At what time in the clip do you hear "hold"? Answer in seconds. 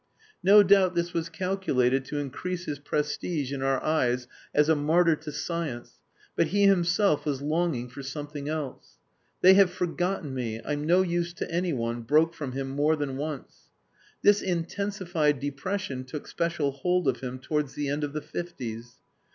16.71-17.07